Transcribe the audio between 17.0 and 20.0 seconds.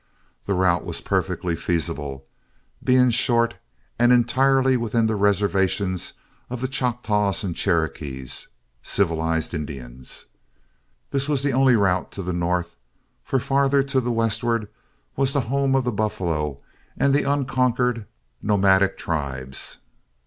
the unconquered, nomadic tribes.